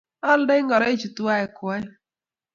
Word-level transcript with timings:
Aaldei 0.29 0.61
ngoroichu 0.65 1.07
tuwai 1.15 1.43
ko 1.57 1.63
oeng' 1.71 1.91